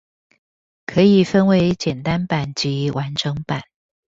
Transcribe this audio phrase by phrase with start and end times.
[0.87, 3.61] 可以分為簡單版及完整版